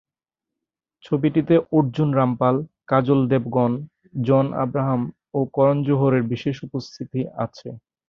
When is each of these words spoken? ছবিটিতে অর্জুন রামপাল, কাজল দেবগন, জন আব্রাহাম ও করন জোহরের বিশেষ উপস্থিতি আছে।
ছবিটিতে 1.05 1.55
অর্জুন 1.71 2.09
রামপাল, 2.13 2.55
কাজল 2.87 3.19
দেবগন, 3.31 3.71
জন 4.21 4.45
আব্রাহাম 4.63 5.01
ও 5.33 5.49
করন 5.55 5.77
জোহরের 5.87 6.23
বিশেষ 6.31 6.55
উপস্থিতি 6.67 7.19
আছে। 7.45 7.67